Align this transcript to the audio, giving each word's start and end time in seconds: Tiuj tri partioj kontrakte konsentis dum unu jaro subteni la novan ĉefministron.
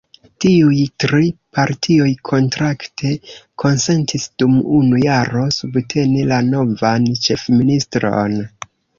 Tiuj 0.43 0.77
tri 1.01 1.27
partioj 1.57 2.07
kontrakte 2.29 3.11
konsentis 3.63 4.25
dum 4.43 4.55
unu 4.77 5.01
jaro 5.03 5.43
subteni 5.57 6.23
la 6.31 6.39
novan 6.47 7.05
ĉefministron. 7.27 8.35